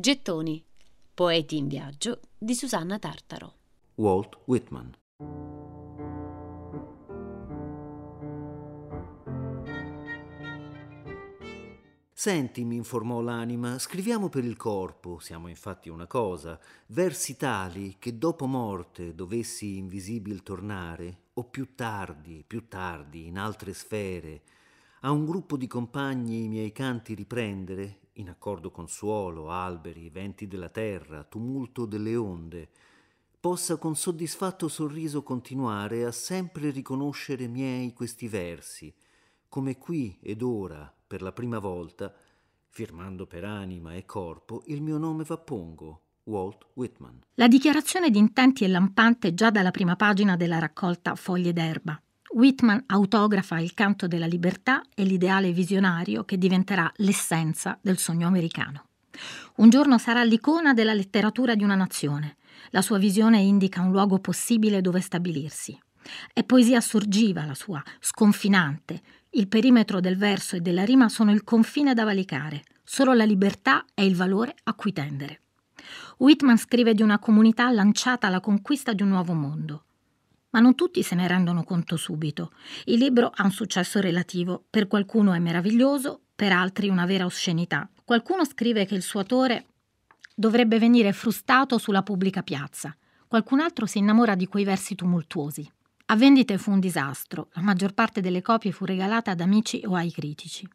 Gettoni. 0.00 0.64
Poeti 1.12 1.56
in 1.56 1.66
viaggio 1.66 2.20
di 2.38 2.54
Susanna 2.54 3.00
Tartaro. 3.00 3.54
Walt 3.96 4.38
Whitman. 4.44 4.92
Senti, 12.12 12.64
mi 12.64 12.76
informò 12.76 13.20
l'anima, 13.20 13.76
scriviamo 13.80 14.28
per 14.28 14.44
il 14.44 14.56
corpo, 14.56 15.18
siamo 15.18 15.48
infatti 15.48 15.88
una 15.88 16.06
cosa, 16.06 16.60
versi 16.86 17.36
tali 17.36 17.96
che 17.98 18.16
dopo 18.18 18.46
morte 18.46 19.16
dovessi 19.16 19.78
invisibil 19.78 20.44
tornare, 20.44 21.22
o 21.34 21.44
più 21.44 21.74
tardi, 21.74 22.44
più 22.46 22.68
tardi, 22.68 23.26
in 23.26 23.36
altre 23.36 23.72
sfere, 23.72 24.42
a 25.00 25.10
un 25.10 25.24
gruppo 25.24 25.56
di 25.56 25.66
compagni 25.66 26.44
i 26.44 26.48
miei 26.48 26.72
canti 26.72 27.14
riprendere, 27.14 28.00
in 28.14 28.28
accordo 28.28 28.70
con 28.70 28.88
suolo, 28.88 29.50
alberi, 29.50 30.10
venti 30.10 30.48
della 30.48 30.70
terra, 30.70 31.22
tumulto 31.22 31.86
delle 31.86 32.16
onde, 32.16 32.68
possa 33.38 33.76
con 33.76 33.94
soddisfatto 33.94 34.66
sorriso 34.66 35.22
continuare 35.22 36.04
a 36.04 36.10
sempre 36.10 36.70
riconoscere 36.70 37.46
miei 37.46 37.92
questi 37.92 38.26
versi, 38.26 38.92
come 39.48 39.78
qui 39.78 40.18
ed 40.20 40.42
ora, 40.42 40.92
per 41.06 41.22
la 41.22 41.32
prima 41.32 41.58
volta, 41.58 42.12
firmando 42.66 43.26
per 43.26 43.44
anima 43.44 43.94
e 43.94 44.04
corpo, 44.04 44.62
il 44.66 44.82
mio 44.82 44.98
nome 44.98 45.24
v'appongo, 45.24 46.02
Walt 46.24 46.66
Whitman. 46.74 47.20
La 47.34 47.48
dichiarazione 47.48 48.10
di 48.10 48.18
intenti 48.18 48.64
è 48.64 48.68
lampante 48.68 49.32
già 49.32 49.50
dalla 49.50 49.70
prima 49.70 49.96
pagina 49.96 50.36
della 50.36 50.58
raccolta 50.58 51.14
Foglie 51.14 51.52
d'erba. 51.52 52.00
Whitman 52.38 52.84
autografa 52.86 53.58
il 53.58 53.74
canto 53.74 54.06
della 54.06 54.26
libertà 54.26 54.80
e 54.94 55.02
l'ideale 55.02 55.50
visionario 55.50 56.22
che 56.22 56.38
diventerà 56.38 56.88
l'essenza 56.98 57.76
del 57.82 57.98
sogno 57.98 58.28
americano. 58.28 58.84
Un 59.56 59.70
giorno 59.70 59.98
sarà 59.98 60.22
l'icona 60.22 60.72
della 60.72 60.94
letteratura 60.94 61.56
di 61.56 61.64
una 61.64 61.74
nazione. 61.74 62.36
La 62.70 62.80
sua 62.80 62.96
visione 62.96 63.40
indica 63.40 63.82
un 63.82 63.90
luogo 63.90 64.20
possibile 64.20 64.80
dove 64.80 65.00
stabilirsi. 65.00 65.76
È 66.32 66.44
poesia 66.44 66.80
sorgiva 66.80 67.44
la 67.44 67.56
sua, 67.56 67.82
sconfinante, 67.98 69.02
il 69.30 69.48
perimetro 69.48 69.98
del 69.98 70.16
verso 70.16 70.54
e 70.54 70.60
della 70.60 70.84
rima 70.84 71.08
sono 71.08 71.32
il 71.32 71.42
confine 71.42 71.92
da 71.92 72.04
valicare, 72.04 72.62
solo 72.84 73.14
la 73.14 73.24
libertà 73.24 73.84
è 73.92 74.02
il 74.02 74.14
valore 74.14 74.54
a 74.62 74.74
cui 74.74 74.92
tendere. 74.92 75.40
Whitman 76.18 76.56
scrive 76.56 76.94
di 76.94 77.02
una 77.02 77.18
comunità 77.18 77.68
lanciata 77.72 78.28
alla 78.28 78.38
conquista 78.38 78.92
di 78.92 79.02
un 79.02 79.08
nuovo 79.08 79.32
mondo. 79.32 79.82
Ma 80.50 80.60
non 80.60 80.74
tutti 80.74 81.02
se 81.02 81.14
ne 81.14 81.28
rendono 81.28 81.62
conto 81.62 81.96
subito. 81.96 82.52
Il 82.84 82.98
libro 82.98 83.30
ha 83.34 83.44
un 83.44 83.50
successo 83.50 84.00
relativo, 84.00 84.64
per 84.68 84.86
qualcuno 84.86 85.32
è 85.32 85.38
meraviglioso, 85.38 86.20
per 86.34 86.52
altri 86.52 86.88
una 86.88 87.04
vera 87.06 87.24
oscenità. 87.24 87.88
Qualcuno 88.04 88.44
scrive 88.44 88.86
che 88.86 88.94
il 88.94 89.02
suo 89.02 89.20
autore 89.20 89.66
dovrebbe 90.34 90.78
venire 90.78 91.12
frustato 91.12 91.78
sulla 91.78 92.02
pubblica 92.02 92.42
piazza, 92.42 92.96
qualcun 93.26 93.60
altro 93.60 93.86
si 93.86 93.98
innamora 93.98 94.34
di 94.34 94.46
quei 94.46 94.64
versi 94.64 94.94
tumultuosi. 94.94 95.70
A 96.06 96.16
vendite 96.16 96.56
fu 96.56 96.70
un 96.70 96.80
disastro, 96.80 97.48
la 97.52 97.60
maggior 97.60 97.92
parte 97.92 98.20
delle 98.20 98.40
copie 98.40 98.72
fu 98.72 98.84
regalata 98.84 99.32
ad 99.32 99.40
amici 99.40 99.82
o 99.84 99.94
ai 99.94 100.10
critici. 100.10 100.66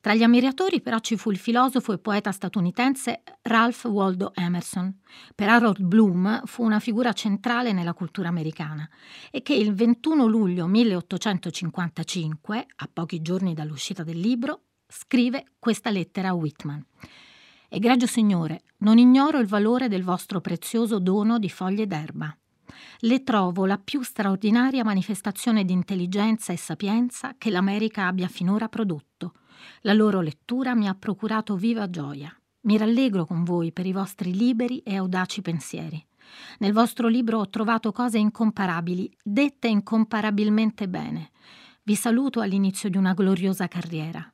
Tra 0.00 0.14
gli 0.14 0.22
ammiratori 0.22 0.80
però 0.80 0.98
ci 0.98 1.16
fu 1.16 1.30
il 1.30 1.38
filosofo 1.38 1.92
e 1.92 1.98
poeta 1.98 2.32
statunitense 2.32 3.22
Ralph 3.42 3.84
Waldo 3.84 4.32
Emerson. 4.34 5.00
Per 5.34 5.48
Harold 5.48 5.82
Bloom 5.82 6.42
fu 6.44 6.64
una 6.64 6.80
figura 6.80 7.12
centrale 7.12 7.72
nella 7.72 7.94
cultura 7.94 8.28
americana 8.28 8.88
e 9.30 9.42
che 9.42 9.54
il 9.54 9.74
21 9.74 10.26
luglio 10.26 10.66
1855, 10.66 12.66
a 12.76 12.88
pochi 12.92 13.22
giorni 13.22 13.54
dall'uscita 13.54 14.02
del 14.02 14.18
libro, 14.18 14.62
scrive 14.88 15.44
questa 15.58 15.90
lettera 15.90 16.28
a 16.28 16.34
Whitman. 16.34 16.84
Egregio 17.68 18.06
Signore, 18.06 18.62
non 18.78 18.98
ignoro 18.98 19.38
il 19.38 19.46
valore 19.46 19.88
del 19.88 20.04
vostro 20.04 20.40
prezioso 20.40 20.98
dono 20.98 21.38
di 21.38 21.48
foglie 21.48 21.86
d'erba 21.86 22.36
le 23.00 23.22
trovo 23.22 23.66
la 23.66 23.78
più 23.78 24.02
straordinaria 24.02 24.84
manifestazione 24.84 25.64
di 25.64 25.72
intelligenza 25.72 26.52
e 26.52 26.56
sapienza 26.56 27.34
che 27.36 27.50
l'America 27.50 28.06
abbia 28.06 28.28
finora 28.28 28.68
prodotto. 28.68 29.32
La 29.82 29.92
loro 29.92 30.20
lettura 30.20 30.74
mi 30.74 30.88
ha 30.88 30.94
procurato 30.94 31.56
viva 31.56 31.88
gioia. 31.90 32.34
Mi 32.62 32.76
rallegro 32.76 33.24
con 33.26 33.44
voi 33.44 33.72
per 33.72 33.86
i 33.86 33.92
vostri 33.92 34.34
liberi 34.34 34.78
e 34.80 34.96
audaci 34.96 35.42
pensieri. 35.42 36.04
Nel 36.58 36.72
vostro 36.72 37.08
libro 37.08 37.38
ho 37.38 37.48
trovato 37.48 37.92
cose 37.92 38.18
incomparabili, 38.18 39.14
dette 39.22 39.68
incomparabilmente 39.68 40.88
bene. 40.88 41.30
Vi 41.82 41.94
saluto 41.94 42.40
all'inizio 42.40 42.88
di 42.88 42.96
una 42.96 43.14
gloriosa 43.14 43.68
carriera. 43.68 44.28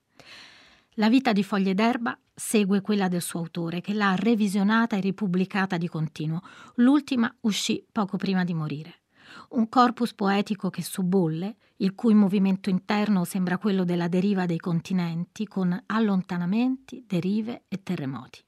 La 0.97 1.09
vita 1.09 1.33
di 1.33 1.43
Foglie 1.43 1.75
d'erba 1.75 2.19
segue 2.35 2.81
quella 2.81 3.09
del 3.09 3.23
suo 3.23 3.41
autore, 3.41 3.81
che 3.81 3.93
l'ha 3.93 4.15
revisionata 4.15 4.97
e 4.97 5.01
ripubblicata 5.01 5.77
di 5.77 5.89
continuo. 5.89 6.43
L'ultima 6.77 7.35
uscì 7.41 7.85
poco 7.91 8.17
prima 8.17 8.45
di 8.45 8.55
morire. 8.55 9.02
Un 9.51 9.69
corpus 9.69 10.15
poetico 10.15 10.71
che 10.71 10.83
subbolle, 10.83 11.57
il 11.77 11.95
cui 11.95 12.15
movimento 12.15 12.71
interno 12.71 13.25
sembra 13.25 13.59
quello 13.59 13.85
della 13.85 14.09
deriva 14.09 14.47
dei 14.47 14.59
continenti, 14.59 15.47
con 15.47 15.83
allontanamenti, 15.87 17.05
derive 17.07 17.65
e 17.69 17.83
terremoti. 17.83 18.45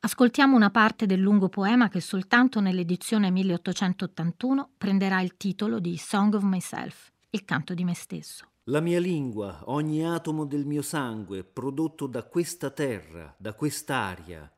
Ascoltiamo 0.00 0.56
una 0.56 0.70
parte 0.70 1.06
del 1.06 1.20
lungo 1.20 1.48
poema 1.48 1.88
che 1.88 2.00
soltanto 2.00 2.60
nell'edizione 2.60 3.30
1881 3.30 4.70
prenderà 4.76 5.20
il 5.20 5.36
titolo 5.36 5.78
di 5.78 5.96
Song 5.96 6.34
of 6.34 6.42
Myself, 6.42 7.12
il 7.30 7.44
canto 7.44 7.74
di 7.74 7.84
me 7.84 7.94
stesso. 7.94 8.46
La 8.66 8.80
mia 8.80 9.00
lingua, 9.00 9.62
ogni 9.64 10.04
atomo 10.06 10.44
del 10.44 10.66
mio 10.66 10.82
sangue, 10.82 11.42
prodotto 11.42 12.06
da 12.06 12.22
questa 12.22 12.70
terra, 12.70 13.34
da 13.36 13.54
quest'aria, 13.54 14.50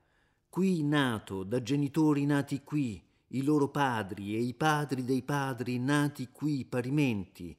qui 0.49 0.83
nato, 0.83 1.43
da 1.43 1.63
genitori 1.63 2.27
nati 2.27 2.63
qui, 2.63 3.03
i 3.29 3.43
loro 3.43 3.69
padri 3.69 4.35
e 4.35 4.41
i 4.41 4.55
padri 4.55 5.05
dei 5.05 5.23
padri 5.23 5.79
nati 5.79 6.29
qui 6.31 6.65
parimenti, 6.65 7.57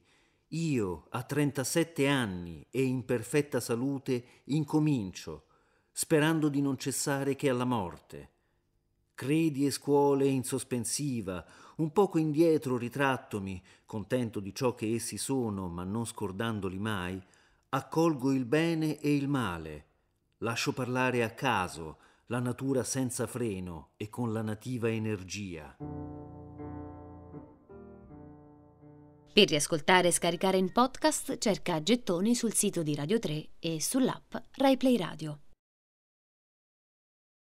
io 0.50 1.06
a 1.10 1.22
37 1.22 2.06
anni 2.06 2.64
e 2.70 2.82
in 2.82 3.04
perfetta 3.04 3.60
salute 3.60 4.42
incomincio, 4.44 5.46
sperando 5.90 6.48
di 6.48 6.60
non 6.60 6.78
cessare 6.78 7.34
che 7.34 7.50
alla 7.50 7.64
morte. 7.64 8.30
Credi 9.14 9.66
e 9.66 9.70
scuole 9.70 10.26
in 10.26 10.44
sospensiva, 10.44 11.44
un 11.76 11.90
poco 11.90 12.18
indietro 12.18 12.76
ritrattomi, 12.76 13.62
contento 13.84 14.40
di 14.40 14.54
ciò 14.54 14.74
che 14.74 14.94
essi 14.94 15.18
sono, 15.18 15.68
ma 15.68 15.84
non 15.84 16.06
scordandoli 16.06 16.78
mai, 16.78 17.20
accolgo 17.70 18.32
il 18.32 18.44
bene 18.44 19.00
e 19.00 19.14
il 19.14 19.28
male, 19.28 19.86
lascio 20.38 20.72
parlare 20.72 21.22
a 21.22 21.30
caso 21.30 21.98
la 22.28 22.40
natura 22.40 22.82
senza 22.82 23.26
freno 23.26 23.90
e 23.96 24.08
con 24.08 24.32
la 24.32 24.42
nativa 24.42 24.90
energia. 24.90 25.76
Per 29.32 29.48
riascoltare 29.48 30.08
e 30.08 30.12
scaricare 30.12 30.56
in 30.56 30.72
podcast 30.72 31.38
cerca 31.38 31.80
gettoni 31.82 32.34
sul 32.34 32.54
sito 32.54 32.82
di 32.82 32.94
Radio 32.94 33.18
3 33.18 33.48
e 33.60 33.80
sull'app 33.80 34.34
RaiPlay 34.52 34.96
Radio. 34.96 35.45